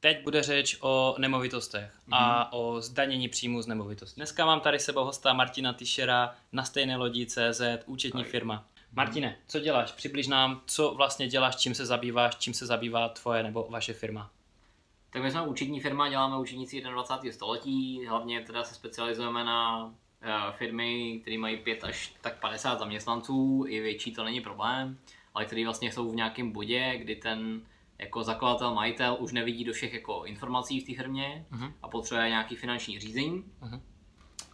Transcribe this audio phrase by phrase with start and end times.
[0.00, 2.16] Teď bude řeč o nemovitostech mm-hmm.
[2.16, 4.16] a o zdanění příjmu z nemovitosti.
[4.16, 8.30] Dneska mám tady sebou hosta Martina Tišera na stejné lodi CZ, účetní Aj.
[8.30, 8.64] firma.
[8.92, 9.92] Martine, co děláš?
[9.92, 14.30] Přibliž nám, co vlastně děláš, čím se zabýváš, čím se zabývá tvoje nebo vaše firma.
[15.10, 17.32] Tak my jsme účetní firma, děláme účetníci 21.
[17.32, 19.92] století, hlavně teda se specializujeme na uh,
[20.56, 24.98] firmy, které mají 5 až tak 50 zaměstnanců, i větší to není problém,
[25.34, 27.62] ale které vlastně jsou v nějakém bodě, kdy ten
[28.00, 31.72] jako zakladatel, majitel už nevidí do všech jako informací v té firmě uh-huh.
[31.82, 33.80] a potřebuje nějaký finanční řízení, uh-huh.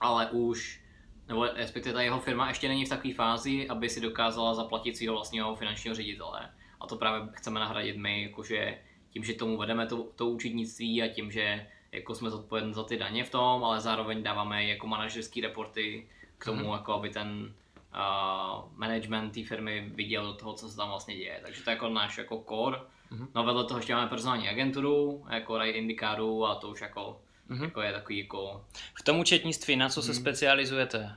[0.01, 0.83] ale už,
[1.29, 5.15] nebo respektive ta jeho firma ještě není v takové fázi, aby si dokázala zaplatit svého
[5.15, 6.51] vlastního finančního ředitele.
[6.81, 8.79] A to právě chceme nahradit my, jakože
[9.11, 12.97] tím, že tomu vedeme to, to účetnictví a tím, že jako jsme zodpovědní za ty
[12.97, 16.73] daně v tom, ale zároveň dáváme jako manažerské reporty k tomu, mm.
[16.73, 17.55] jako aby ten
[17.97, 21.41] uh, management té firmy viděl toho, co se tam vlastně děje.
[21.43, 22.79] Takže to je jako náš jako core.
[23.13, 23.29] Mm-hmm.
[23.35, 27.21] No vedle toho ještě máme personální agenturu, jako Ray Indikáru a to už jako,
[27.51, 27.65] mm-hmm.
[27.65, 28.65] jako je takový jako...
[28.95, 30.19] V tom účetnictví na co se mm.
[30.19, 31.17] specializujete?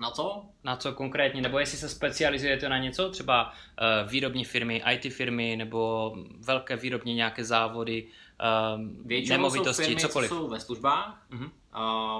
[0.00, 0.44] Na co?
[0.64, 5.56] Na co konkrétně, nebo jestli se specializujete na něco, třeba uh, výrobní firmy, IT firmy,
[5.56, 10.28] nebo velké výrobní nějaké závody, uh, většinou nemovitosti, jsou firmy, cokoliv.
[10.28, 11.50] jsou ve službách, uh-huh.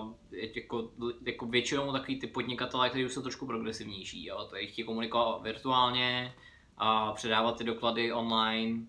[0.04, 0.14] uh,
[0.54, 0.90] jako,
[1.26, 4.46] jako většinou takový ty podnikatelé, kteří už jsou trošku progresivnější, jo?
[4.50, 6.34] to je chtít komunikovat virtuálně,
[6.78, 8.86] a předávat ty doklady online,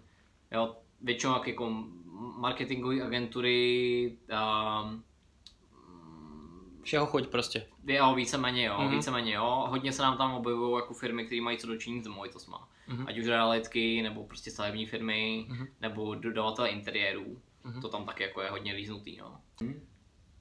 [0.52, 0.76] jo?
[1.02, 1.83] většinou jako
[2.38, 4.92] marketingové agentury, uh,
[6.84, 7.68] Všeho chuť prostě.
[7.88, 8.90] Jo, víceméně jo, mm-hmm.
[8.90, 9.66] víceméně jo.
[9.70, 12.70] Hodně se nám tam objevují jako firmy, které mají co dočinit s movitostma.
[12.90, 13.06] Mm-hmm.
[13.08, 15.68] Ať už realitky, nebo prostě stavební firmy, mm-hmm.
[15.82, 17.42] nebo dodavatel interiérů.
[17.66, 17.82] Mm-hmm.
[17.82, 19.42] To tam taky jako je hodně líznutý, no.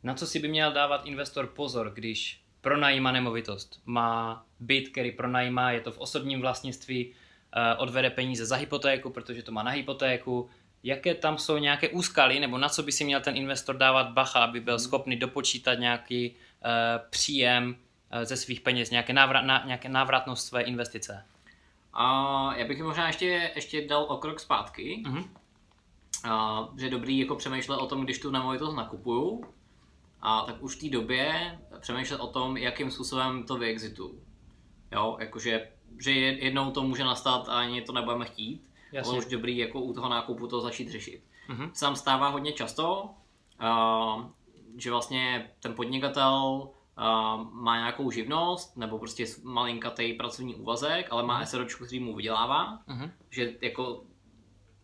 [0.02, 3.80] Na co si by měl dávat investor pozor, když pronajímá nemovitost?
[3.86, 7.12] Má byt, který pronajímá, je to v osobním vlastnictví,
[7.56, 10.48] eh, odvede peníze za hypotéku, protože to má na hypotéku,
[10.82, 14.44] jaké tam jsou nějaké úskaly, nebo na co by si měl ten investor dávat bacha,
[14.44, 14.84] aby byl hmm.
[14.84, 16.36] schopný dopočítat nějaký uh,
[17.10, 21.24] příjem uh, ze svých peněz, nějaké, návrat, na, nějaké návratnost své investice?
[21.92, 25.02] A já bych možná ještě, ještě dal o krok zpátky.
[25.06, 25.28] Uh-huh.
[26.26, 29.44] Uh, že je dobrý jako přemýšlet o tom, když tu nemovitost nakupuju,
[30.22, 34.20] a tak už v té době přemýšlet o tom, jakým způsobem to vyexitu.
[34.92, 38.69] Jo, jakože že jednou to může nastat a ani to nebudeme chtít.
[38.92, 39.10] Jasně.
[39.10, 41.22] Ale už dobrý jako u toho nákupu to začít řešit.
[41.48, 41.80] Mm-hmm.
[41.80, 43.10] Tam stává hodně často,
[43.62, 44.24] uh,
[44.76, 51.42] že vlastně ten podnikatel uh, má nějakou živnost nebo prostě malinkatý pracovní úvazek, ale má
[51.42, 51.46] mm-hmm.
[51.46, 53.10] SROčku, který mu vydělává, mm-hmm.
[53.30, 54.02] že jako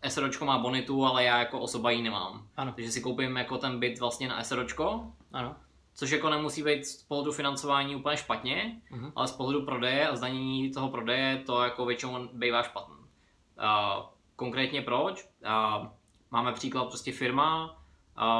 [0.09, 2.47] SROčko má bonitu, ale já jako osoba ji nemám.
[2.57, 2.73] Ano.
[2.77, 5.57] Takže si koupím jako ten byt vlastně na SROčko, ano.
[5.95, 9.13] což jako nemusí být z pohledu financování úplně špatně, mm-hmm.
[9.17, 12.96] ale z pohledu prodeje a zdanění toho prodeje to jako většinou bývá špatný.
[14.37, 15.29] Konkrétně proč?
[16.31, 17.79] Máme příklad prostě firma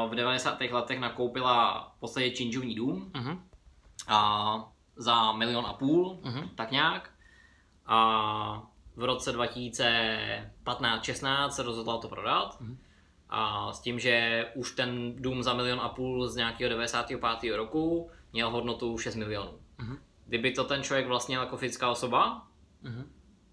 [0.09, 0.61] v 90.
[0.61, 3.39] letech nakoupila v podstatě činžovní dům uh-huh.
[4.09, 4.61] uh,
[4.95, 6.49] za milion a půl, uh-huh.
[6.55, 7.11] tak nějak.
[7.85, 12.61] A v roce 2015-16 se rozhodla to prodat.
[12.61, 12.77] Uh-huh.
[13.29, 17.55] A s tím, že už ten dům za milion a půl z nějakého 95.
[17.55, 19.59] roku měl hodnotu 6 milionů.
[19.79, 19.97] Uh-huh.
[20.25, 22.47] Kdyby to ten člověk vlastnil jako fyzická osoba,
[22.83, 23.05] uh-huh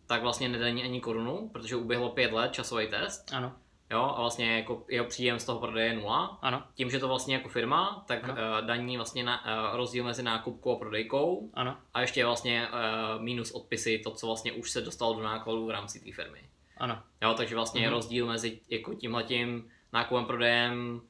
[0.06, 3.32] tak vlastně nedaní ani korunu, protože uběhlo pět let časový test.
[3.32, 3.53] Ano.
[3.91, 6.38] Jo, a vlastně jako jeho příjem z toho prodeje je nula.
[6.42, 6.62] Ano.
[6.75, 8.32] Tím, že to vlastně jako firma, tak ano.
[8.32, 11.50] Uh, daní vlastně na, uh, rozdíl mezi nákupkou a prodejkou.
[11.54, 11.76] Ano.
[11.94, 15.70] A ještě vlastně uh, minus odpisy, to, co vlastně už se dostalo do nákladů v
[15.70, 16.41] rámci té firmy.
[16.76, 17.03] Ano.
[17.22, 21.00] Jo, takže vlastně je rozdíl mezi jako tímhletím nákupem prodejem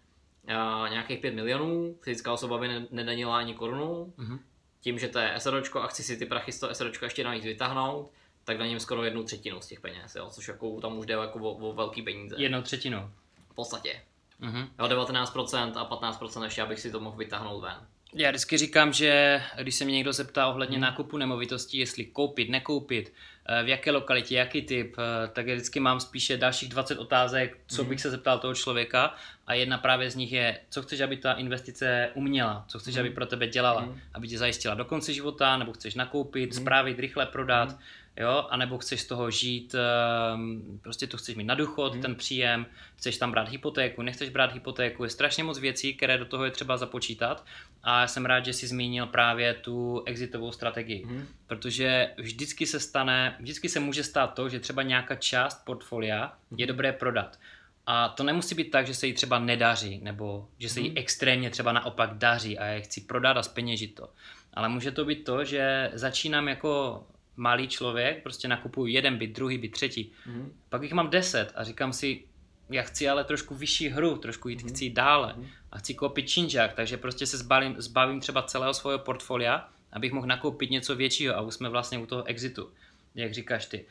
[0.45, 4.13] uh, nějakých 5 milionů, fyzická osoba by nedanila ani korunu.
[4.19, 4.39] Uh-huh.
[4.81, 7.45] Tím, že to je SROčko a chci si ty prachy z toho SROčka ještě navíc
[7.45, 8.11] vytáhnout,
[8.45, 11.39] tak daním skoro jednu třetinu z těch peněz, jo, což jako tam už jde jako
[11.39, 12.37] o, o velký peníze.
[12.39, 13.11] Jednou třetinu?
[13.51, 14.01] V podstatě.
[14.43, 14.69] Uh-huh.
[14.79, 17.77] Jo, 19% a 15% ještě, abych si to mohl vytáhnout ven.
[18.17, 20.83] Já vždycky říkám, že když se mě někdo zeptá ohledně hmm.
[20.83, 23.13] nákupu nemovitostí, jestli koupit, nekoupit,
[23.47, 27.59] eh, v jaké lokalitě, jaký typ, eh, tak já vždycky mám spíše dalších 20 otázek,
[27.67, 27.89] co hmm.
[27.89, 29.15] bych se zeptal toho člověka
[29.47, 33.01] a jedna právě z nich je, co chceš, aby ta investice uměla, co chceš, hmm.
[33.01, 34.01] aby pro tebe dělala, hmm.
[34.15, 36.63] aby tě zajistila do konce života, nebo chceš nakoupit, hmm.
[36.63, 37.79] spravit, rychle prodat, hmm
[38.17, 42.03] jo, anebo chceš z toho žít, ehm, prostě to chceš mít na důchod, hmm.
[42.03, 42.67] ten příjem,
[42.97, 46.51] chceš tam brát hypotéku, nechceš brát hypotéku, je strašně moc věcí, které do toho je
[46.51, 47.45] třeba započítat
[47.83, 51.27] a já jsem rád, že jsi zmínil právě tu exitovou strategii, hmm.
[51.47, 56.59] protože vždycky se stane, vždycky se může stát to, že třeba nějaká část portfolia hmm.
[56.61, 57.39] je dobré prodat.
[57.87, 60.99] A to nemusí být tak, že se jí třeba nedaří, nebo že se jí hmm.
[60.99, 64.09] extrémně třeba naopak daří a já chci prodat a speněžit to.
[64.55, 67.05] Ale může to být to, že začínám jako
[67.37, 70.13] malý člověk, prostě nakupuju jeden byt, druhý byt, třetí.
[70.27, 70.53] Mm.
[70.69, 72.25] Pak jich mám deset a říkám si,
[72.71, 74.69] já chci ale trošku vyšší hru, trošku jít, mm.
[74.69, 75.47] chci dále mm.
[75.73, 80.27] a chci koupit činžák, takže prostě se zbavím, zbavím třeba celého svého portfolia, abych mohl
[80.27, 82.71] nakoupit něco většího a už jsme vlastně u toho exitu,
[83.15, 83.87] jak říkáš ty.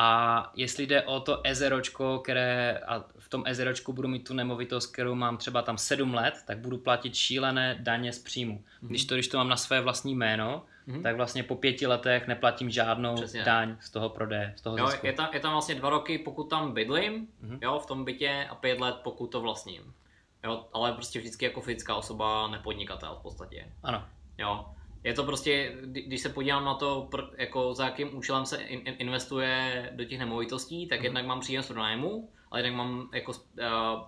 [0.00, 4.86] A jestli jde o to ezeročko, které, a v tom ezeročku budu mít tu nemovitost,
[4.86, 8.54] kterou mám třeba tam 7 let, tak budu platit šílené daně z příjmu.
[8.54, 8.88] Mm-hmm.
[8.88, 11.02] Když to, když to mám na své vlastní jméno, mm-hmm.
[11.02, 13.42] tak vlastně po pěti letech neplatím žádnou Přesně.
[13.42, 16.44] daň z toho prodeje, z toho jo, Je tam, je tam vlastně dva roky, pokud
[16.44, 17.58] tam bydlím, mm-hmm.
[17.62, 19.94] jo, v tom bytě a pět let, pokud to vlastním.
[20.44, 23.72] Jo, ale prostě vždycky jako fyzická osoba, nepodnikatel v podstatě.
[23.82, 24.04] Ano.
[24.38, 24.66] Jo,
[25.04, 30.04] je to prostě, když se podívám na to, jako za jakým účelem se investuje do
[30.04, 31.04] těch nemovitostí, tak mm-hmm.
[31.04, 33.38] jednak mám příjem z pronájmu, ale jednak mám jako uh,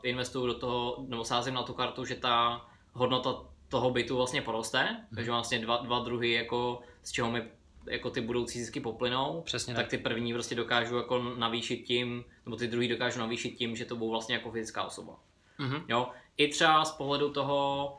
[0.03, 3.35] investuju do toho, nebo sázím na tu kartu, že ta hodnota
[3.71, 5.15] toho bytu vlastně poroste, mm-hmm.
[5.15, 7.43] takže vlastně dva, dva druhy, jako, z čeho mi
[7.87, 9.83] jako ty budoucí zisky poplynou, Přesně tak.
[9.83, 13.85] tak ty první prostě dokážu jako navýšit tím, nebo ty druhý dokážu navýšit tím, že
[13.85, 15.17] to budou vlastně jako fyzická osoba.
[15.59, 15.83] Mm-hmm.
[15.89, 16.09] Jo?
[16.37, 17.99] I třeba z pohledu toho,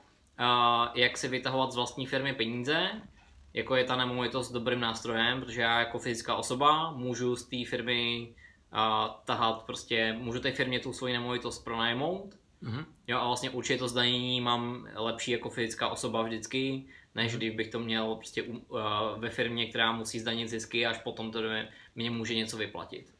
[0.95, 2.89] jak si vytahovat z vlastní firmy peníze,
[3.53, 8.29] jako je ta nemovitost dobrým nástrojem, protože já jako fyzická osoba můžu z té firmy
[8.73, 12.85] uh, tahat prostě, můžu té firmě tu svoji nemovitost pronajmout, mm-hmm.
[13.07, 16.83] jo a vlastně určitě to zdanění mám lepší jako fyzická osoba vždycky,
[17.15, 17.37] než mm-hmm.
[17.37, 18.79] když bych to měl prostě uh,
[19.17, 21.39] ve firmě, která musí zdanit zisky, až potom to
[21.95, 23.13] mě může něco vyplatit.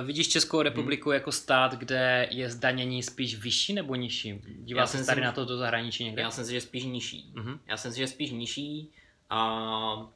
[0.00, 1.14] Uh, vidíš Českou republiku hmm.
[1.14, 4.40] jako stát, kde je zdanění spíš vyšší nebo nižší?
[4.46, 6.22] Dívá se tady si, na to do zahraničí někde?
[6.22, 7.32] Já jsem si, že spíš nižší.
[7.34, 7.58] Uh-huh.
[7.66, 8.90] Já jsem si, že spíš nižší
[9.30, 10.10] a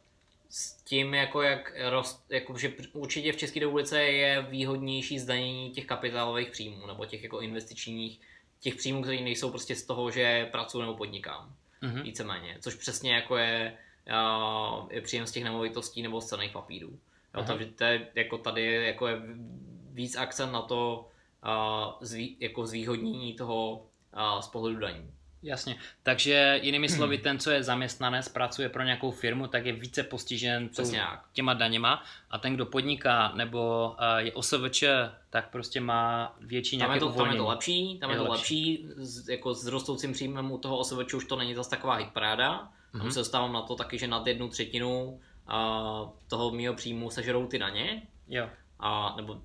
[0.49, 5.87] s tím, jako jak rost, jako, že určitě v České republice je výhodnější zdanění těch
[5.87, 8.20] kapitálových příjmů nebo těch jako investičních,
[8.61, 11.55] těch příjmů, které nejsou prostě z toho, že pracuji nebo podnikám.
[11.83, 12.03] Uh-huh.
[12.03, 12.57] Víceméně.
[12.61, 13.79] Což přesně jako je,
[14.09, 16.99] uh, je příjem z těch nemovitostí nebo z cených papírů.
[17.35, 19.17] Jo, takže to je, jako tady jako je
[19.91, 21.09] víc akcent na to
[21.45, 25.11] uh, zví, jako zvýhodnění toho uh, z pohledu daní.
[25.42, 30.02] Jasně, takže jinými slovy, ten, co je zaměstnanec, pracuje pro nějakou firmu, tak je více
[30.02, 31.02] postižen Přesně
[31.32, 32.02] těma daněma.
[32.31, 34.84] A ten, kdo podniká nebo uh, je OSVČ,
[35.31, 38.19] tak prostě má větší nějaké tam je to, Tam je to lepší, tam je, je
[38.19, 39.04] to lepší, lepší.
[39.06, 42.98] Z, jako s rostoucím příjmem u toho OSVČ už to není zase taková hitparáda, mm-hmm.
[42.98, 47.46] tam se dostávám na to taky, že nad jednu třetinu a toho mýho příjmu sežerou
[47.46, 48.48] ty daně, jo.
[48.78, 49.40] A, nebo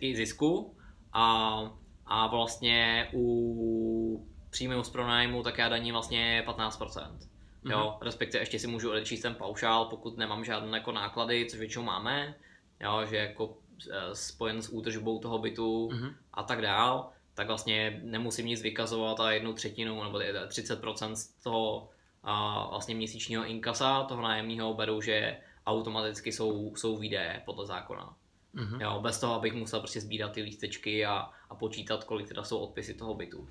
[0.00, 0.76] i zisku.
[1.12, 1.60] A,
[2.06, 4.09] a vlastně u
[4.50, 6.70] příjmu z pronájmu tak já daní vlastně 15%.
[7.64, 7.70] Mm-hmm.
[7.70, 11.84] Jo, respektive ještě si můžu odečíst ten paušál, pokud nemám žádné jako náklady, což většinou
[11.84, 12.34] máme,
[12.80, 13.56] jo, že jako
[13.90, 16.14] e, spojen s údržbou toho bytu mm-hmm.
[16.34, 21.88] a tak dál, tak vlastně nemusím nic vykazovat a jednu třetinu nebo 30% z toho
[22.22, 25.36] a vlastně měsíčního inkasa toho nájemního beru, že
[25.66, 28.14] automaticky jsou, jsou výdaje podle zákona.
[28.54, 28.80] Mm-hmm.
[28.80, 32.58] Jo, bez toho, abych musel prostě sbírat ty lístečky a, a počítat, kolik teda jsou
[32.58, 33.48] odpisy toho bytu.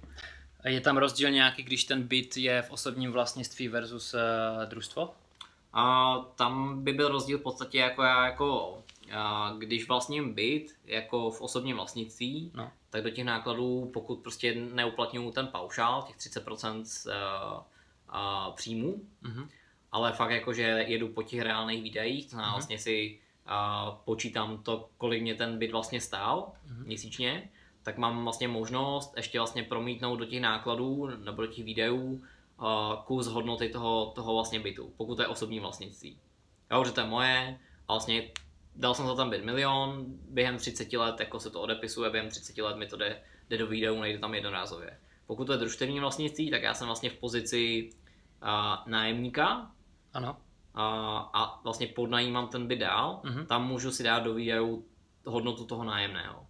[0.65, 4.19] Je tam rozdíl nějaký, když ten byt je v osobním vlastnictví versus uh,
[4.65, 5.13] družstvo?
[5.73, 8.77] A tam by byl rozdíl v podstatě jako já, jako
[9.11, 12.71] a když vlastním byt jako v osobním vlastnictví, no.
[12.89, 17.11] tak do těch nákladů, pokud prostě neuplatňuju ten paušál, těch 30% z, uh,
[18.13, 19.47] uh, příjmu, mm-hmm
[19.91, 22.53] ale fakt jako, že jedu po těch reálných výdajích, to znamená mm-hmm.
[22.53, 26.85] vlastně si uh, počítám to, kolik mě ten byt vlastně stál mm-hmm.
[26.85, 27.50] měsíčně,
[27.89, 32.21] tak mám vlastně možnost ještě vlastně promítnout do těch nákladů nebo do těch výdajů
[32.61, 36.18] uh, kus hodnoty toho, toho vlastně bytu, pokud to je osobní vlastnictví.
[36.71, 38.31] Jo, že to je moje a vlastně
[38.75, 42.57] dal jsem za tam byt milion, během 30 let jako se to odepisuje, během 30
[42.57, 44.99] let mi to jde, jde do výdajů, nejde tam jednorázově.
[45.28, 47.90] Pokud to je družstevní vlastnictví, tak já jsem vlastně v pozici
[48.44, 49.71] uh, nájemníka,
[50.13, 50.37] ano.
[50.73, 53.45] A, a vlastně podnajímám ten byt dál, uh-huh.
[53.45, 54.85] tam můžu si dát do výdajů
[55.25, 56.48] hodnotu toho nájemného.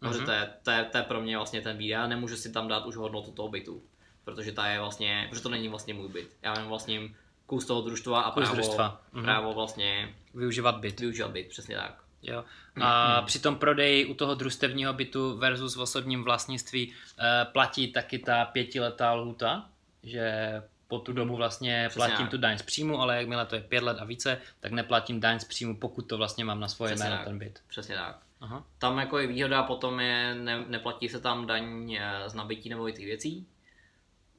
[0.00, 0.24] Takže uh-huh.
[0.24, 2.86] to, je, to, je, to je pro mě vlastně ten výdaj, nemůžu si tam dát
[2.86, 3.82] už hodnotu toho bytu,
[4.24, 6.36] protože ta je vlastně, protože to není vlastně můj byt.
[6.42, 7.00] Já mám vlastně
[7.46, 9.02] kus toho družstva a právo, družstva.
[9.14, 9.22] Uh-huh.
[9.22, 11.00] právo vlastně využívat byt.
[11.00, 12.02] Využívat byt, přesně tak.
[12.22, 12.44] Jo.
[12.80, 18.18] A při tom prodeji u toho družstevního bytu versus v osobním vlastnictví eh, platí taky
[18.18, 19.68] ta pětiletá lhuta,
[20.02, 20.52] že
[20.88, 22.30] po tu dobu vlastně Přesně platím jak.
[22.30, 25.40] tu daň z příjmu, ale jakmile to je pět let a více, tak neplatím daň
[25.40, 27.60] z příjmu, pokud to vlastně mám na svoje jméno ten byt.
[27.68, 28.27] Přesně tak.
[28.40, 28.64] Aha.
[28.78, 32.90] Tam jako je výhoda, potom je, ne, neplatí se tam daň eh, z nabití nebo
[32.90, 33.46] těch věcí.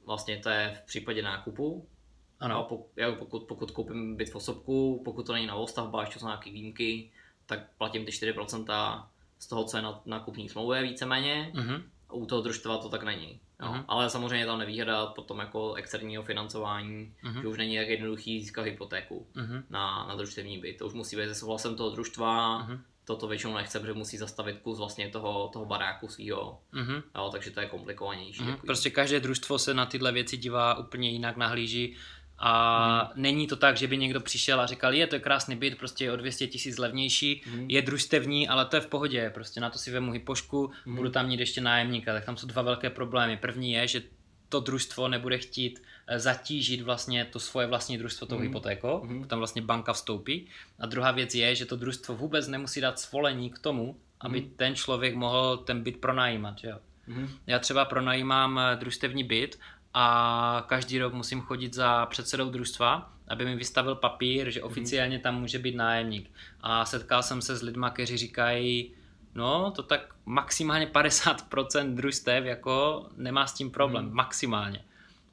[0.06, 1.86] Vlastně to je v případě nákupu.
[2.40, 2.58] Ano.
[2.58, 2.86] A pokud,
[3.18, 7.10] pokud, pokud koupím byt v osobku, pokud to není na ostavba, ještě jsou nějaké výjimky,
[7.46, 9.04] tak platím ty 4%
[9.38, 11.52] z toho, co je na, na kupní smlouvě víceméně.
[11.54, 11.82] Uh-huh.
[12.12, 13.40] U toho družstva to tak není.
[13.60, 13.84] Uh-huh.
[13.88, 17.40] Ale samozřejmě tam nevýhoda potom jako externího financování, uh-huh.
[17.40, 19.62] že už není tak jednoduchý získat hypotéku uh-huh.
[19.70, 20.78] na, na družstevní byt.
[20.78, 22.80] To už musí být se souhlasem toho družstva, uh-huh.
[23.10, 26.58] Toto většinou nechce, protože musí zastavit kus vlastně toho, toho baráku svého.
[26.72, 27.02] Mm-hmm.
[27.16, 28.42] Jo, takže to je komplikovanější.
[28.42, 28.66] Mm-hmm.
[28.66, 31.96] Prostě každé družstvo se na tyhle věci dívá úplně jinak, nahlíží
[32.40, 33.22] a hmm.
[33.22, 36.04] není to tak, že by někdo přišel a říkal, je to je krásný byt, prostě
[36.04, 37.70] je o 200 tisíc levnější, hmm.
[37.70, 40.96] je družstevní, ale to je v pohodě, prostě na to si vemu hypošku, hmm.
[40.96, 43.36] budu tam mít ještě nájemníka, tak tam jsou dva velké problémy.
[43.36, 44.02] První je, že
[44.48, 45.82] to družstvo nebude chtít
[46.18, 48.42] zatížit vlastně to svoje vlastní družstvo tou mm.
[48.42, 49.24] hypotékou, mm.
[49.24, 50.46] tam vlastně banka vstoupí.
[50.78, 54.50] A druhá věc je, že to družstvo vůbec nemusí dát svolení k tomu, aby mm.
[54.56, 56.58] ten člověk mohl ten byt pronajímat.
[56.58, 56.78] Že jo?
[57.06, 57.28] Mm.
[57.46, 59.58] Já třeba pronajímám eh, družstevní byt
[59.94, 64.66] a každý rok musím chodit za předsedou družstva, aby mi vystavil papír, že mhm.
[64.66, 66.30] oficiálně tam může být nájemník.
[66.60, 68.94] A setkal jsem se s lidmi, kteří říkají,
[69.34, 74.14] no to tak maximálně 50% družstev jako nemá s tím problém, hmm.
[74.14, 74.84] maximálně.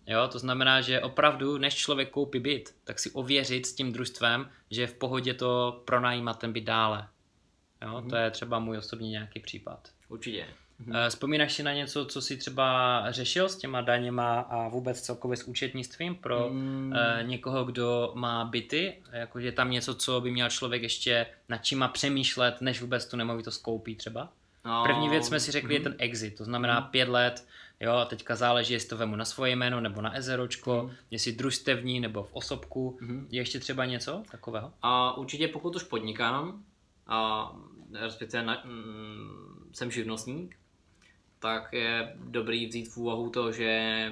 [0.08, 4.50] Jo, to znamená, že opravdu, než člověk koupí byt, tak si ověřit s tím družstvem,
[4.72, 7.08] že je v pohodě to pronajímat ten byt dále.
[7.82, 8.10] Jo, hmm.
[8.10, 9.90] to je třeba můj osobní nějaký případ.
[10.10, 10.48] Určitě.
[10.86, 11.10] Mm-hmm.
[11.10, 15.44] Vzpomínáš si na něco, co si třeba řešil s těma daněma a vůbec celkově s
[15.44, 16.92] účetnictvím pro mm.
[16.92, 18.94] uh, někoho, kdo má byty?
[19.12, 23.18] Jakože tam něco, co by měl člověk ještě nad čím má přemýšlet, než vůbec tu
[23.18, 24.30] nemovitost koupí třeba?
[24.66, 24.84] No.
[24.84, 25.74] První věc jsme si řekli mm.
[25.74, 25.84] je mhm.
[25.84, 26.86] ten exit, to znamená mm.
[26.86, 27.48] pět let,
[27.80, 30.96] jo, teďka záleží, jestli to vemu na svoje jméno nebo na ezeročko, mm.
[31.12, 32.98] jestli družstevní nebo v osobku.
[33.02, 33.28] Mm.
[33.32, 34.74] Je ještě třeba něco takového?
[34.82, 36.64] A určitě pokud už podnikám,
[37.08, 37.52] a
[37.94, 40.56] respektive na, mm, jsem živnostník,
[41.40, 44.12] tak je dobrý vzít v úvahu to, že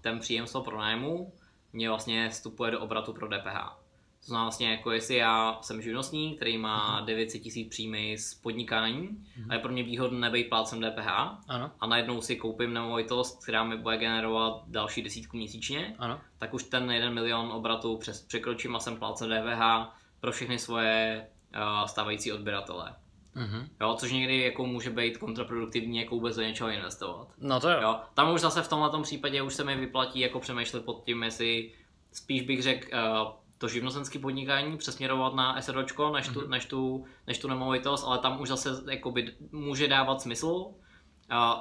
[0.00, 1.32] ten příjem z toho pronájmu
[1.72, 3.83] mě vlastně vstupuje do obratu pro DPH.
[4.24, 7.44] To znamená vlastně, jako jestli já jsem živnostník, který má 900 mhm.
[7.44, 9.46] tisíc příjmy z podnikání mm-hmm.
[9.48, 11.08] a je pro mě výhodné nebejt plácem DPH
[11.48, 11.70] ano.
[11.80, 16.20] a najednou si koupím nemovitost, která mi bude generovat další desítku měsíčně, ano.
[16.38, 21.26] tak už ten 1 milion obratu přes, překročím a jsem plácem DPH pro všechny svoje
[21.56, 22.94] uh, stávající odběratele.
[23.36, 23.68] Mm-hmm.
[23.80, 27.28] Jo, což někdy jako může být kontraproduktivní, jako vůbec do něčeho investovat.
[27.38, 27.80] No to jo.
[27.82, 28.00] jo.
[28.14, 31.72] Tam už zase v tomhle případě už se mi vyplatí jako přemýšlet pod tím, jestli
[32.12, 36.48] spíš bych řekl uh, to živnostenské podnikání přesměrovat na SROčko, než, tu, mm-hmm.
[36.48, 40.74] než, tu, než tu nemovitost, ale tam už zase jakoby, může dávat smysl uh,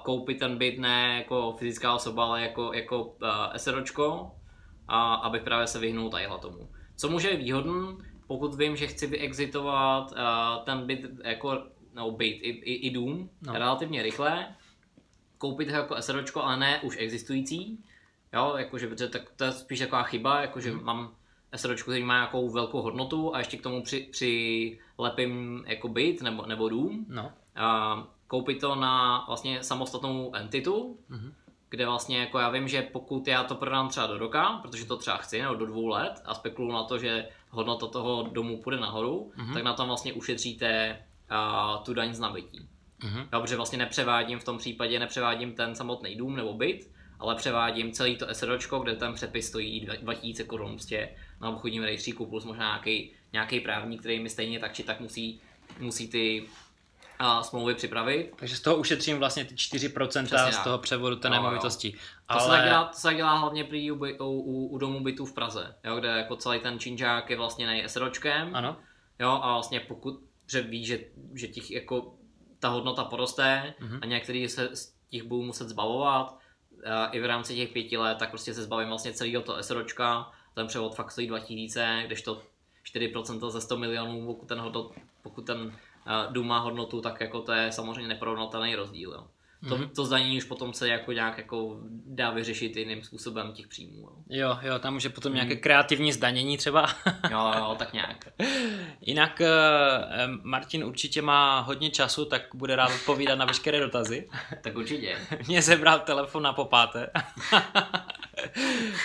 [0.04, 3.18] koupit ten byt ne jako fyzická osoba, ale jako, jako uh,
[3.58, 4.32] SROčko,
[4.88, 6.70] a abych právě se vyhnul tadyhle tomu.
[6.96, 7.98] Co může být výhodný,
[8.28, 10.18] pokud vím, že chci vyexitovat uh,
[10.66, 13.54] ten byt jako, no byt, i, i, i dům no.
[13.54, 14.56] relativně rychle,
[15.38, 17.84] koupit ho jako SROčko, ale ne už existující,
[18.34, 20.84] jo, jakože, protože tak, to je spíš taková chyba, jakože mm.
[20.84, 21.16] mám
[21.56, 26.46] SROčku, který má nějakou velkou hodnotu a ještě k tomu při, přilepím jako byt nebo,
[26.46, 27.24] nebo dům, no.
[27.26, 31.32] uh, koupit to na vlastně samostatnou entitu, mm-hmm
[31.74, 34.98] kde vlastně jako já vím, že pokud já to prodám třeba do roka, protože to
[34.98, 38.80] třeba chci, nebo do dvou let a spekuluju na to, že hodnota toho domu půjde
[38.80, 39.54] nahoru, mm-hmm.
[39.54, 41.00] tak na tom vlastně ušetříte
[41.32, 42.68] uh, tu daň z nabití.
[43.02, 43.28] Mm-hmm.
[43.34, 47.92] Jo, protože vlastně nepřevádím v tom případě, nepřevádím ten samotný dům nebo byt, ale převádím
[47.92, 51.10] celý to SROčko, kde ten přepis stojí 2000 korun prostě
[51.44, 55.42] na obchodním rejstříku plus možná nějaký, nějaký právník, který mi stejně tak či tak musí,
[55.80, 56.46] musí ty
[57.20, 58.34] a smlouvy připravit.
[58.36, 61.92] Takže z toho ušetřím vlastně ty 4% Přesně z toho převodu té no, nemovitosti.
[61.92, 61.98] To,
[62.28, 62.42] Ale...
[62.42, 65.26] se tak dělá, to se tak dělá hlavně prý u, u, u, u domu bytů
[65.26, 68.56] v Praze, jo, kde jako celý ten činžák je vlastně nej SROčkem.
[68.56, 68.78] Ano.
[69.20, 70.20] Jo, a vlastně pokud
[70.52, 71.00] že ví, že,
[71.34, 72.14] že těch jako
[72.60, 74.00] ta hodnota poroste mm-hmm.
[74.02, 76.38] a některý se z těch budou muset zbavovat,
[76.86, 80.32] a i v rámci těch pěti let, tak prostě se zbavím vlastně celého to SROčka,
[80.54, 82.42] ten převod fakt stojí 2000, kdežto
[82.86, 85.78] 4% ze 100 milionů, pokud ten, hodnot, pokud ten
[86.32, 89.12] dům má hodnotu, tak jako to je samozřejmě neporovnatelný rozdíl.
[89.12, 89.28] Jo.
[89.70, 89.90] To, mm-hmm.
[89.96, 94.10] to zdanění už potom se jako nějak jako dá vyřešit jiným způsobem těch příjmů.
[94.30, 95.36] Jo, jo, jo tam už je potom mm.
[95.36, 96.88] nějaké kreativní zdanění třeba.
[97.32, 98.28] jo, jo, tak nějak.
[99.02, 99.50] Jinak eh,
[100.44, 104.30] Martin určitě má hodně času, tak bude rád odpovídat na veškeré dotazy.
[104.62, 105.18] tak určitě.
[105.48, 107.10] Mě zebral telefon na popáté.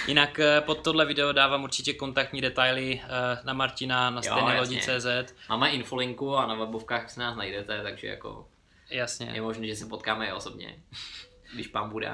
[0.06, 3.08] Jinak eh, pod tohle video dávám určitě kontaktní detaily eh,
[3.44, 5.34] na Martina na stejné lodi.cz.
[5.48, 8.46] Máme infolinku a na webovkách se nás najdete, takže jako
[8.90, 9.30] Jasně.
[9.34, 10.82] Je možné, že se potkáme i osobně,
[11.54, 12.12] když pán bude.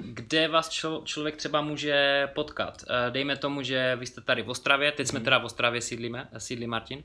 [0.00, 2.84] Kde vás člo, člověk třeba může potkat?
[3.10, 5.24] Dejme tomu, že vy jste tady v Ostravě, teď jsme mhm.
[5.24, 7.04] teda v Ostravě sídlíme, sídlí Martin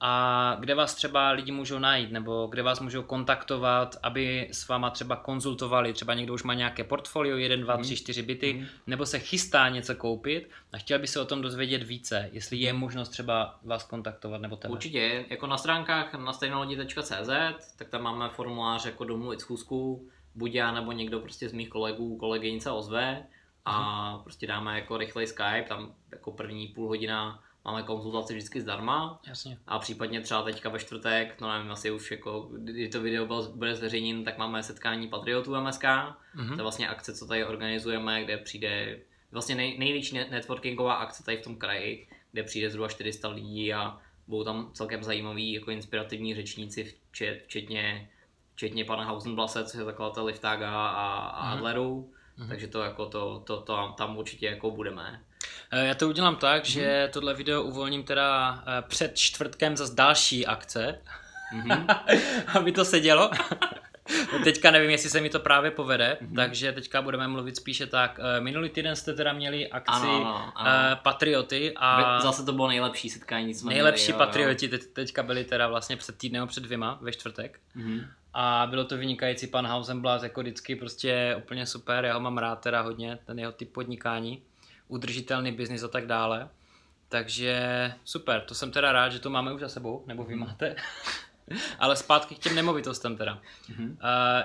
[0.00, 4.90] a kde vás třeba lidi můžou najít, nebo kde vás můžou kontaktovat, aby s váma
[4.90, 8.66] třeba konzultovali, třeba někdo už má nějaké portfolio, 1, 2, 3, 4 byty, mm.
[8.86, 12.72] nebo se chystá něco koupit a chtěl by se o tom dozvědět více, jestli je
[12.72, 14.72] možnost třeba vás kontaktovat nebo tebe.
[14.72, 17.30] Určitě, jako na stránkách na stejnolodi.cz,
[17.76, 22.16] tak tam máme formulář jako domluvit schůzku, buď já nebo někdo prostě z mých kolegů,
[22.16, 23.26] kolegyň se ozve
[23.64, 24.22] a mm.
[24.22, 29.20] prostě dáme jako rychlej Skype, tam jako první půl hodina máme konzultaci vždycky zdarma.
[29.26, 29.58] Jasně.
[29.66, 33.52] A případně třeba teďka ve čtvrtek, no nevím, asi už jako, kdy to video bylo,
[33.52, 35.82] bude zveřejněn, tak máme setkání Patriotů MSK.
[35.82, 36.48] Mm-hmm.
[36.48, 39.00] To je vlastně akce, co tady organizujeme, kde přijde
[39.32, 43.98] vlastně nej, největší networkingová akce tady v tom kraji, kde přijde zhruba 400 lidí a
[44.26, 46.94] budou tam celkem zajímaví jako inspirativní řečníci,
[47.46, 48.10] včetně,
[48.54, 51.56] včetně pana Hausenblase, což je zakladatel Liftaga a, a mm-hmm.
[51.56, 52.12] Adleru.
[52.38, 52.48] Mm-hmm.
[52.48, 55.24] Takže to jako to, to, to, tam určitě jako budeme.
[55.70, 56.72] Eh, já to udělám tak, mm-hmm.
[56.72, 60.98] že tohle video uvolním teda eh, před čtvrtkem za další akce,
[61.54, 62.00] mm-hmm.
[62.58, 63.30] aby to sedělo.
[64.44, 66.36] teďka nevím, jestli se mi to právě povede, mm-hmm.
[66.36, 68.20] takže teďka budeme mluvit spíše tak.
[68.22, 70.96] Eh, minulý týden jste teda měli akci ano, ano, ano.
[71.02, 72.20] Patrioty a...
[72.20, 74.78] Zase to bylo nejlepší setkání, jsme Nejlepší měli, Patrioti jo, jo.
[74.78, 77.60] Teď, teďka byli teda vlastně před týdnem, před dvěma, ve čtvrtek.
[77.76, 78.06] Mm-hmm.
[78.34, 82.56] A bylo to vynikající, pan Hausenblas jako vždycky prostě úplně super, já ho mám rád
[82.56, 84.42] teda hodně, ten jeho typ podnikání
[84.90, 86.48] udržitelný biznis a tak dále.
[87.08, 90.46] Takže super, to jsem teda rád, že to máme už za sebou, nebo vy mhm.
[90.46, 90.76] máte.
[91.78, 93.42] Ale zpátky k těm nemovitostem teda.
[93.70, 93.88] Mm-hmm.
[93.90, 93.96] Uh,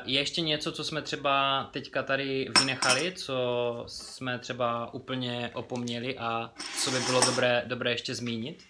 [0.05, 6.51] je ještě něco, co jsme třeba teďka tady vynechali, co jsme třeba úplně opomněli a
[6.83, 8.63] co by bylo dobré, dobré ještě zmínit?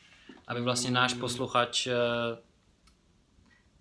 [0.47, 1.19] Aby vlastně náš mm.
[1.19, 1.93] posluchač uh,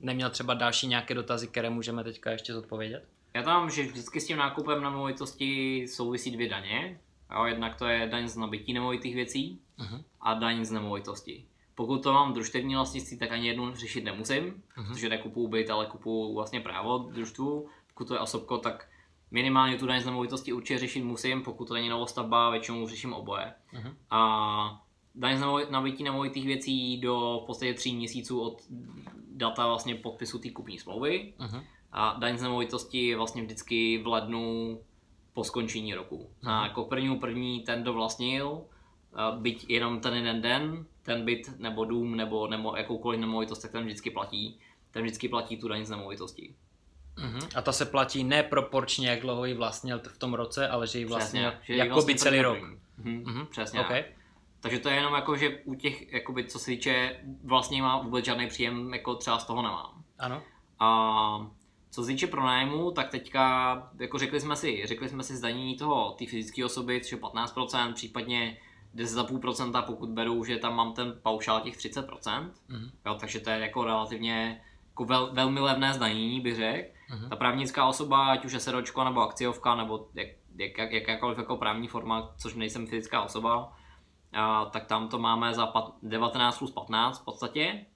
[0.00, 3.04] neměl třeba další nějaké dotazy, které můžeme teďka ještě zodpovědět?
[3.34, 7.00] Já tam, že vždycky s tím nákupem na nemovitosti souvisí dvě daně.
[7.32, 10.04] Jo, jednak to je daň z nabití nemovitých věcí uh-huh.
[10.20, 11.44] a daň z nemovitosti.
[11.74, 14.88] Pokud to mám družstevní vlastnictví, tak ani jednu řešit nemusím, uh-huh.
[14.88, 17.68] protože nekupuju byt, ale kupuju vlastně právo družstvu.
[17.88, 18.88] Pokud to je osobko, tak
[19.30, 23.54] minimálně tu daň z nemovitosti určitě řešit musím, pokud to není novostavba, většinou řeším oboje.
[23.72, 23.94] Uh-huh.
[24.10, 28.62] A daň z nabití nemovitých věcí do v podstatě tří měsíců od
[29.30, 31.34] data vlastně podpisu té kupní smlouvy.
[31.38, 31.62] Uh-huh.
[31.92, 34.78] A daň z nemovitosti je vlastně vždycky v lednu
[35.34, 36.30] po skončení roku.
[36.44, 36.64] A mhm.
[36.64, 38.62] jako první první ten, kdo vlastnil,
[39.38, 43.84] byť jenom ten jeden den, ten byt nebo dům nebo, nebo jakoukoliv nemovitost, tak ten
[43.84, 44.58] vždycky platí.
[44.90, 46.54] Ten vždycky platí tu daň z nemovitosti.
[47.16, 47.48] Uh-huh.
[47.54, 51.04] A ta se platí neproporčně, jak dlouho ji vlastnil v tom roce, ale že ji
[51.04, 52.58] vlastnil Přesně, jako vlastně by celý rok.
[52.58, 53.24] Uh-huh.
[53.24, 53.46] Uh-huh.
[53.46, 53.80] Přesně.
[53.80, 54.04] Okay.
[54.60, 58.24] Takže to je jenom jako, že u těch, jakoby, co se týče, vlastně má vůbec
[58.24, 60.04] žádný příjem, jako třeba z toho nemám.
[60.18, 60.42] Ano.
[60.78, 61.50] A
[61.94, 66.10] co se týče pronájmu, tak teďka, jako řekli jsme si, řekli jsme si zdanění toho,
[66.10, 68.56] ty fyzické osoby, což je 15%, případně
[68.94, 72.90] 10,5%, pokud beru, že tam mám ten paušál těch 30%, mm-hmm.
[73.06, 76.88] jo, takže to je jako relativně jako vel, velmi levné zdanění, bych řekl.
[77.10, 77.28] Mm-hmm.
[77.28, 81.56] Ta právnická osoba, ať už je seročko nebo akciovka, nebo jak, jak, jak, jakákoliv jako
[81.56, 83.72] právní forma, což nejsem fyzická osoba,
[84.32, 87.86] a, tak tam to máme za pat, 19 plus 15 v podstatě.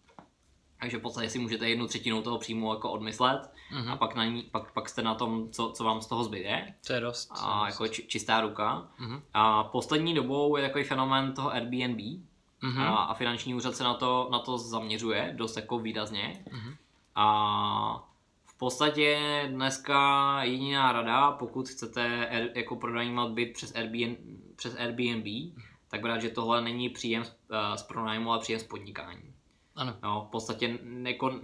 [0.81, 3.93] Takže v podstatě si můžete jednu třetinu toho příjmu jako odmyslet mm-hmm.
[3.93, 6.75] a pak, na ní, pak, pak jste na tom, co, co vám z toho zbyde.
[6.87, 7.31] To je dost.
[7.31, 7.75] A dost.
[7.75, 8.89] jako či, čistá ruka.
[9.01, 9.23] Mm-hmm.
[9.35, 12.83] A poslední dobou je takový fenomén toho Airbnb mm-hmm.
[12.83, 16.45] a, a finanční úřad se na to, na to zaměřuje dost jako výrazně.
[16.47, 16.77] Mm-hmm.
[17.15, 18.05] A
[18.47, 19.19] v podstatě
[19.51, 24.19] dneska jediná rada, pokud chcete jako pronajímat byt přes Airbnb,
[24.57, 25.27] přes Airbnb
[25.91, 29.35] tak brát, že tohle není příjem z, uh, z pronájmu, ale příjem z podnikání.
[29.79, 29.97] Ano.
[30.03, 31.41] No, v podstatě jako,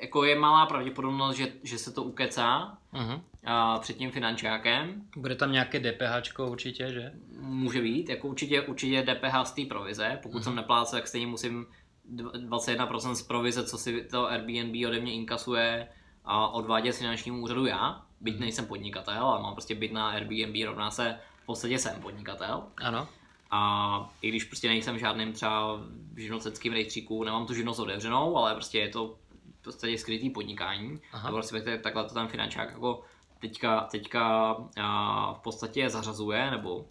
[0.00, 3.20] jako je malá pravděpodobnost, že, že se to ukecá uh-huh.
[3.44, 5.02] a, před tím finančákem.
[5.16, 7.12] Bude tam nějaké DPH určitě, že?
[7.40, 10.44] Může být, jako určitě, určitě DPH z té provize, pokud uh-huh.
[10.44, 11.66] jsem neplácel, tak stejně musím
[12.14, 15.88] 21% z provize, co si to Airbnb ode mě inkasuje
[16.24, 18.40] a odvádět finančnímu úřadu já, byť uh-huh.
[18.40, 22.62] nejsem podnikatel, ale mám prostě byt na Airbnb, rovná se v podstatě jsem podnikatel.
[22.76, 23.08] Ano.
[23.56, 25.80] A i když prostě nejsem žádným třeba
[26.16, 29.18] živnocenským rejstříku, nemám tu živnost otevřenou, ale prostě je to
[29.62, 31.00] prostě skrytý podnikání.
[31.12, 31.28] Aha.
[31.28, 33.02] Nebo prostě takhle to ten finančák jako
[33.38, 36.88] teďka, teďka a, v podstatě zařazuje, nebo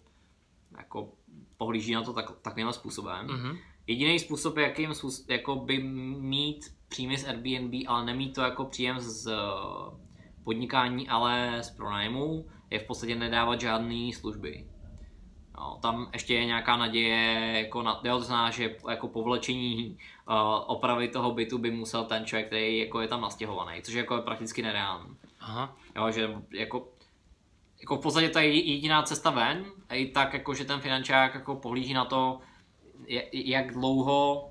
[0.78, 1.12] jako
[1.56, 3.26] pohlíží na to tak, takovým způsobem.
[3.26, 3.58] Mm-hmm.
[3.86, 4.92] Jediný způsob, jakým
[5.28, 5.78] jako by
[6.18, 9.32] mít příjmy z Airbnb, ale nemít to jako příjem z
[10.44, 14.66] podnikání, ale z pronájmu, je v podstatě nedávat žádné služby.
[15.58, 20.34] No, tam ještě je nějaká naděje, jako na, jo, to znamená, že jako povlečení uh,
[20.66, 24.18] opravy toho bytu by musel ten člověk, který jako je tam nastěhovaný, což je jako
[24.18, 25.14] prakticky nereálné.
[25.40, 25.76] Aha.
[25.96, 26.88] Jo, že jako,
[27.80, 31.34] jako v podstatě to je jediná cesta ven, a i tak jako, že ten finančák
[31.34, 32.40] jako pohlíží na to,
[33.32, 34.50] jak dlouho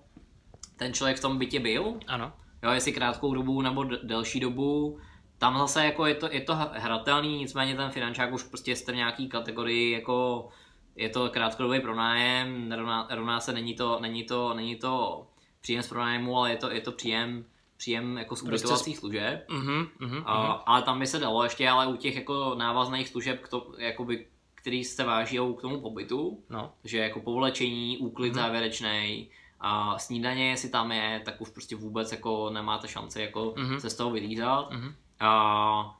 [0.78, 1.94] ten člověk v tom bytě byl.
[2.08, 2.34] Ano.
[2.64, 5.00] Jo, jestli krátkou dobu nebo delší dobu,
[5.38, 8.96] tam zase jako je to, je to hratelný, nicméně ten finančák už prostě jste v
[8.96, 10.50] nějaký kategorii jako
[10.96, 15.26] je to krátkodobý pronájem, rovná, rovná se, není to, není to, není to
[15.62, 17.46] příjem z pronájmu, ale je to, je to příjem,
[17.78, 19.46] příjem jako z prostě ubytovacích služeb.
[19.50, 23.40] Uh-huh, uh-huh, a, ale tam by se dalo ještě, ale u těch jako návazných služeb,
[23.42, 26.72] kto, jakoby, který se váží k tomu pobytu, No.
[26.84, 28.36] že jako povlečení, úklid Mhm.
[28.40, 29.30] závěrečný,
[29.66, 33.80] a snídaně, jestli tam je, tak už prostě vůbec jako nemáte šanci jako Mhm.
[33.80, 34.72] se z toho vylízat.
[34.72, 34.96] Mhm.
[35.20, 36.00] A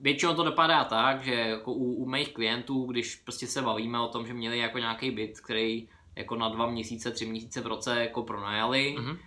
[0.00, 4.08] většinou to dopadá tak, že jako u, u mých klientů, když prostě se bavíme o
[4.08, 8.00] tom, že měli jako nějaký byt, který jako na dva měsíce, tři měsíce v roce
[8.00, 9.18] jako pronajali, Mhm.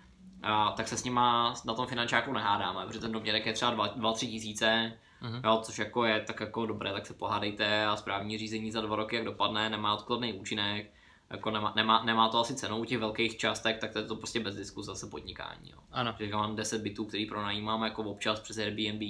[0.44, 4.28] a, tak se s nima na tom finančáku nehádáme, protože ten doměrek je třeba 2-3
[4.28, 5.42] tisíce, Mhm.
[5.46, 8.96] jo, což jako je tak jako dobré, tak se pohádejte a správní řízení za dva
[8.96, 10.92] roky, jak dopadne, nemá odkladný účinek,
[11.30, 14.16] jako nemá, nemá, nemá to asi cenu u těch velkých částek, tak to je to
[14.16, 15.70] prostě bez diskuse zase podnikání.
[15.72, 15.78] Jo.
[15.92, 16.16] Ano.
[16.20, 19.02] Že mám 10 bytů, který pronajímám jako občas přes Airbnb,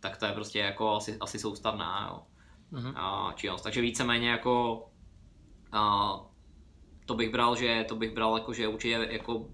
[0.00, 2.22] tak to je prostě jako asi, asi soustavná jo.
[2.70, 2.92] Mhm.
[2.96, 3.62] a, činnost.
[3.62, 4.86] Takže víceméně jako
[5.72, 6.12] a,
[7.06, 9.46] to bych bral, že to bych bral jako, že určitě jako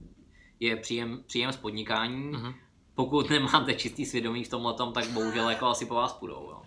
[0.60, 2.30] je příjem, příjem z podnikání.
[2.30, 2.54] Mhm.
[2.94, 6.50] Pokud nemáte čistý svědomí v tomhle, tak bohužel jako asi po vás půjdou.
[6.50, 6.62] Jo.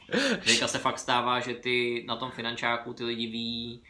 [0.45, 3.83] Teďka se fakt stává, že ty na tom finančáku ty lidi ví,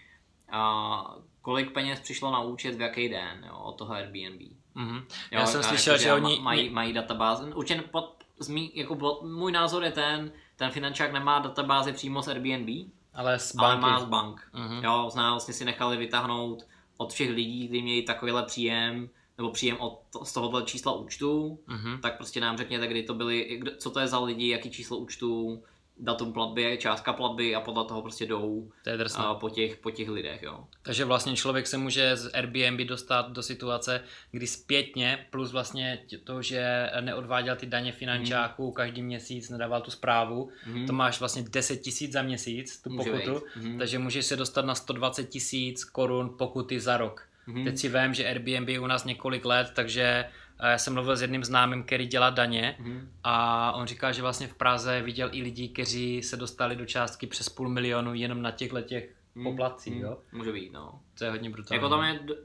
[0.52, 4.42] a, kolik peněz přišlo na účet v jaký den jo, od toho Airbnb.
[4.76, 4.96] Mhm.
[4.96, 6.40] Jo, Já jsem a slyšel, jako, že ma- oni...
[6.40, 7.54] mají, mají databáze.
[7.54, 12.28] Určitě pod, zmí, jako bod, můj názor je ten, ten finančák nemá databázi přímo z
[12.28, 12.70] Airbnb,
[13.14, 13.82] Ale z ale banky.
[13.82, 14.50] má z bank.
[14.54, 14.84] Mhm.
[14.84, 19.78] Jo, zná, vlastně si nechali vytáhnout od všech lidí, kteří měli takovýhle příjem, nebo příjem
[19.80, 22.00] od, to- z tohohle čísla účtu, Mhm.
[22.02, 25.64] tak prostě nám řekněte, kdy to byly, co to je za lidi, jaký číslo účtu,
[26.00, 29.24] datum platby, částka platby a podle toho prostě jdou To je drsné.
[29.26, 30.68] a, po, těch, po těch lidech, jo.
[30.82, 36.42] Takže vlastně člověk se může z Airbnb dostat do situace, kdy zpětně, plus vlastně to,
[36.42, 40.88] že neodváděl ty daně finančáků každý měsíc, nedával tu zprávu, Mhm.
[40.88, 43.44] to máš vlastně 10 tisíc za měsíc, tu Může pokutu.
[43.56, 43.78] Mhm.
[43.78, 47.26] takže můžeš se dostat na 120 tisíc korun pokuty za rok.
[47.48, 47.66] Mhm.
[47.66, 50.32] Teď si vím, že Airbnb je u nás několik let, takže eh,
[50.68, 53.12] já jsem mluvil s jedním známým, který dělá daně Mhm.
[53.24, 57.28] a on říká, že vlastně v Praze viděl i lidi, kteří se dostali do částky
[57.28, 59.44] přes půl milionu jenom na těchto těch Mhm.
[59.44, 60.04] poplatcích, Mhm.
[60.04, 60.18] jo?
[60.32, 61.00] Může být, no.
[61.18, 61.76] To je hodně brutální.
[61.78, 62.36] Jako tam je, do-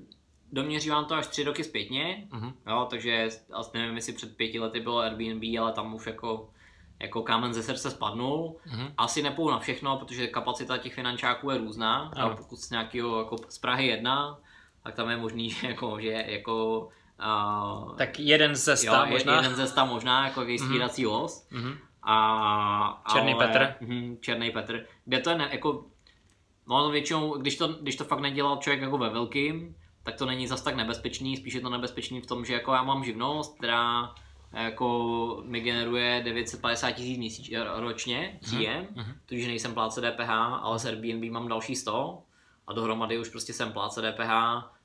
[0.52, 2.52] doměří vám to až tři roky zpětně, Mhm.
[2.66, 6.50] jo, takže asi nevím, jestli před pěti lety bylo Airbnb, ale tam už jako,
[7.00, 8.56] jako kámen ze srdce spadnul.
[8.66, 8.92] Mhm.
[8.98, 12.10] Asi nepůjdu na všechno, protože kapacita těch finančáků je různá.
[12.16, 12.30] Ano.
[12.32, 14.38] A pokud z nějakého jako z Prahy jedna,
[14.84, 16.88] tak tam je možný, že jako, že jako
[17.24, 19.36] uh, Tak jeden ze sta jo, možná.
[19.36, 21.48] jeden ze sta možná, jako jaký svírací los.
[21.50, 21.78] Mhm.
[22.02, 23.74] A, Černý ale, Petr.
[23.80, 24.86] Mhm, Černý Petr.
[25.04, 25.84] Kde to je ne, jako,
[26.68, 30.46] no většinou, když to, když to fakt nedělal člověk jako ve velkým, tak to není
[30.46, 34.14] zas tak nebezpečný, spíš je to nebezpečný v tom, že jako já mám živnost, která
[34.52, 39.14] jako mi generuje 950 tisíc měsíč, ročně příjem, mhm.
[39.26, 42.22] tudíž nejsem plátce DPH, ale s Airbnb mám další 100
[42.66, 44.30] a dohromady už prostě jsem plátce DPH,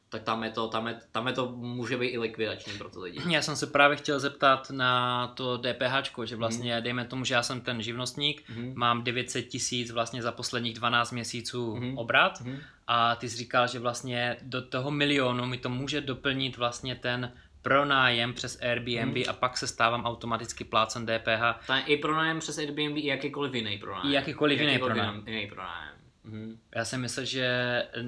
[0.09, 2.99] tak tam je to, tam je, tam je to může být i likvidační pro ty
[2.99, 3.19] lidi.
[3.29, 7.43] Já jsem se právě chtěl zeptat na to DPH, že vlastně dejme tomu, že já
[7.43, 8.73] jsem ten živnostník, Mhm.
[8.75, 11.97] mám 900 tisíc vlastně za posledních 12 měsíců Mhm.
[11.97, 12.57] obrat Mhm.
[12.87, 17.31] a ty jsi říkal, že vlastně do toho milionu mi to může doplnit vlastně ten
[17.61, 19.23] pronájem přes Airbnb Mhm.
[19.29, 21.59] a pak se stávám automaticky plácem DPH.
[21.75, 24.11] Je i pronájem přes Airbnb, i jakýkoliv jiný pronájem.
[24.11, 25.23] I jakýkoliv jiný pronájem.
[25.27, 25.89] Jiný pronájem.
[26.29, 26.59] Mhm.
[26.75, 27.47] Já si myslím, že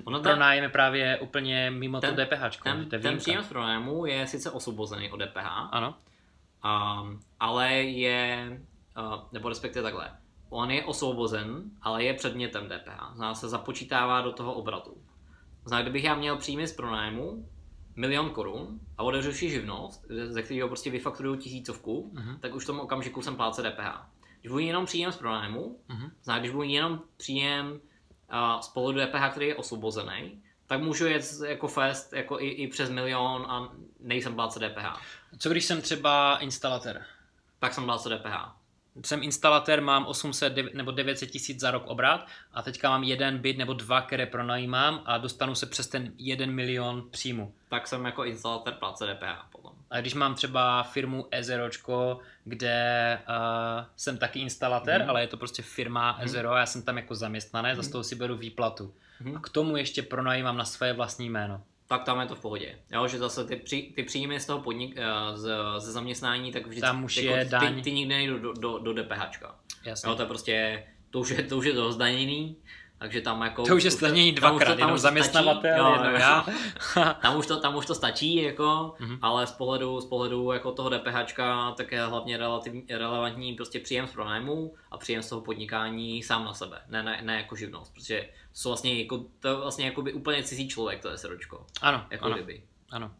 [0.04, 2.58] Ono ten- pronájem je právě úplně mimo ten- to DPH.
[2.64, 5.96] Ten, ten příjem z pronájmu je sice osvobozený od DPH, Ano.
[6.66, 8.60] um, ale je,
[8.98, 10.12] uh, nebo respektive takhle,
[10.50, 13.12] on je osvobozen, ale je předmětem DPH.
[13.16, 14.98] Zná se započítává do toho obratu.
[15.66, 17.50] Zná, kdybych já měl příjmy z pronájmu,
[17.96, 22.38] milion korun a otevřu si živnost, ze kterého prostě vyfakturuju tisícovku, Mhm.
[22.40, 24.06] tak už v tom okamžiku jsem plátce DPH.
[24.42, 26.12] Když budu jenom příjem z pronájmu, Mhm.
[26.24, 27.80] Zná, když budu jenom příjem
[28.34, 32.68] uh, z pohledu DPH, který je osvobozený, tak můžu jet jako fest jako i, i
[32.68, 35.02] přes milion a nejsem plátce DPH.
[35.38, 37.06] Co když jsem třeba instalatér?
[37.60, 38.62] Tak jsem plátce DPH.
[39.06, 43.38] Jsem instalatér, mám 800 dev- nebo 900 tisíc za rok obrat a teďka mám jeden
[43.38, 47.54] byt nebo dva, které pronajímám a dostanu se přes ten 1 milion příjmu.
[47.70, 49.74] Tak jsem jako instalatér plátce DPH potom.
[49.92, 55.10] A když mám třeba firmu Ezeročko, kde uh, jsem taky instalatér, Mhm.
[55.10, 58.04] ale je to prostě firma Ezero a já jsem tam jako zaměstnanec a z toho
[58.04, 58.94] si beru výplatu.
[59.22, 59.38] Mhm.
[59.38, 61.62] A k tomu ještě pronajímám na své vlastní jméno.
[61.88, 62.76] Tak tam je to v pohodě.
[62.92, 66.64] Jo, že zase ty, při, ty příjmy z toho podnik, eh, z, ze zaměstnání, tak
[66.68, 67.82] vždycky Tam už jako je ty, daň.
[67.84, 69.56] ty, nikdy nejdou do, do, do DPHčka.
[69.86, 70.10] Jasně.
[70.10, 72.56] Jo, to je prostě, to už je, to už je to zdaněný,
[73.02, 73.64] takže tam jako...
[73.66, 75.02] to už je to- dvakrát, tam jenom už to stačí.
[75.02, 76.46] zaměstnavatel, Jo, jenom já.
[77.22, 79.18] tam už to, tam už to stačí, jako, Mhm.
[79.22, 84.08] ale z pohledu, z pohledu jako toho DPHčka, tak je hlavně relativní, relevantní prostě příjem
[84.08, 87.94] z pronájmu a příjem z toho podnikání sám na sebe, ne, ne, ne jako živnost,
[87.94, 92.06] protože jsou vlastně jako, to je vlastně jako úplně cizí člověk, to je seročko, ano,
[92.12, 92.64] jako ano, kdyby.
[92.92, 93.12] ano.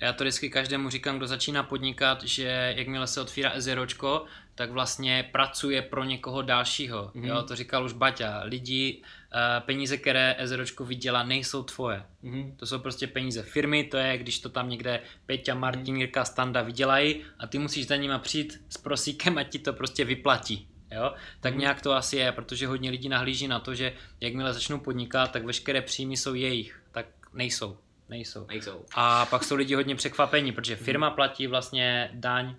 [0.00, 5.28] Já to vždycky každému říkám, kdo začíná podnikat, že jakmile se otvírá ezeročko, tak vlastně
[5.32, 7.10] pracuje pro někoho dalšího.
[7.14, 7.24] Mm.
[7.24, 8.42] Jo, to říkal už Baťa.
[8.44, 12.02] Lidi, uh, peníze, které ezeročko vydělá, nejsou tvoje.
[12.22, 12.56] Mm.
[12.56, 16.62] To jsou prostě peníze firmy, to je, když to tam někde Peťa, Martin, Jirka, Standa
[16.62, 20.68] vydělají a ty musíš za nima přijít s prosíkem a ti to prostě vyplatí.
[20.90, 21.14] Jo?
[21.40, 21.60] Tak mm.
[21.60, 25.44] nějak to asi je, protože hodně lidí nahlíží na to, že jakmile začnou podnikat, tak
[25.44, 26.82] veškeré příjmy jsou jejich.
[26.92, 27.78] Tak nejsou.
[28.08, 28.46] Nejsou.
[28.46, 28.84] Nejsou.
[28.94, 32.54] A pak jsou lidi hodně překvapení, protože firma platí vlastně daň uh,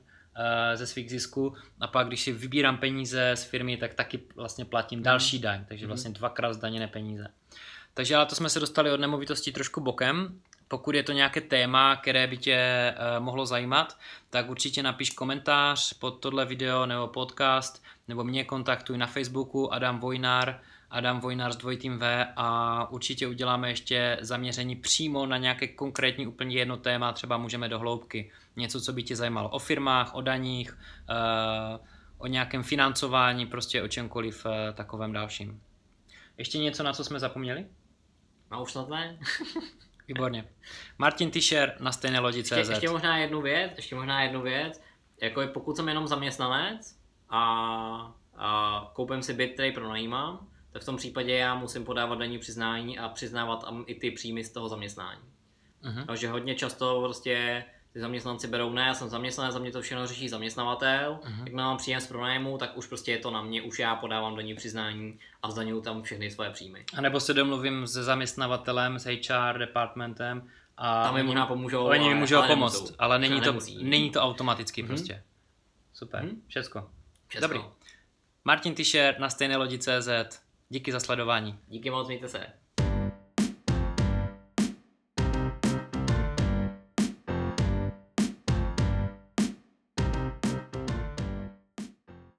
[0.76, 5.04] ze svých zisků a pak když si vybírám peníze z firmy, tak taky vlastně platím
[5.04, 7.28] další daň, takže vlastně dvakrát zdaněné peníze.
[7.94, 10.42] Takže ale to jsme se dostali od nemovitosti trošku bokem.
[10.68, 13.98] Pokud je to nějaké téma, které by tě uh, mohlo zajímat,
[14.30, 20.00] tak určitě napiš komentář pod tohle video nebo podcast, nebo mě kontaktuj na Facebooku Adam
[20.00, 26.28] Vojnár, Adam Vojnár s dvojitým V a určitě uděláme ještě zaměření přímo na nějaké konkrétní
[26.28, 28.32] úplně jedno téma, třeba můžeme do hloubky.
[28.56, 30.78] Něco, co by tě zajímalo o firmách, o daních,
[31.10, 31.86] uh,
[32.18, 35.62] o nějakém financování, prostě o čemkoliv uh, takovém dalším.
[36.38, 37.66] Ještě něco, na co jsme zapomněli?
[38.52, 39.20] No už snad ne.
[40.08, 40.46] Výborně.
[40.98, 44.82] Martin Tischer na stejné lodi ještě, ještě možná jednu věc, ještě možná jednu věc,
[45.22, 47.00] jako je pokud jsem jenom zaměstnanec
[47.30, 47.42] a,
[48.38, 53.00] a koupím si byt, který pronajímám, tak v tom případě já musím podávat daní přiznání
[53.00, 55.22] a přiznávat i ty příjmy z toho zaměstnání.
[55.84, 56.06] Uh-huh.
[56.06, 60.08] Takže hodně často prostě ty zaměstnanci berou, ne, já jsem zaměstnanec, za mě to všechno
[60.08, 61.44] řeší zaměstnavatel, uh-huh.
[61.44, 64.36] jak mám příjem z pronájmu, tak už prostě je to na mě, už já podávám
[64.36, 66.86] daní přiznání a zdaňuju tam všechny svoje příjmy.
[66.98, 72.10] A nebo se domluvím se zaměstnavatelem, s HR departmentem a tam mi možná pomůžou, oni
[72.10, 72.96] mi můžou ale pomoct, nemusou.
[73.00, 74.88] ale není to, není to automaticky uh-huh.
[74.88, 75.24] prostě.
[75.94, 76.36] Super, uh-huh.
[76.48, 76.90] všecko.
[77.28, 77.48] Všecko.
[77.48, 77.60] Dobrý.
[78.46, 80.10] Martin Tischer na stejné lodi CZ.
[80.72, 81.60] Díky za sledování.
[81.68, 82.59] Díky moc, mějte se.